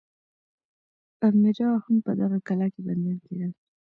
امرا 1.27 1.69
هم 1.83 1.95
په 2.05 2.11
دغه 2.19 2.37
کلا 2.47 2.67
کې 2.73 2.81
بندیان 2.87 3.17
کېدل. 3.25 3.51